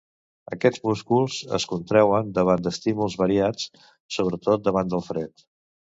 [0.55, 3.69] Aquests músculs es contreuen davant d'estímuls variats,
[4.17, 5.51] sobretot davant del fred.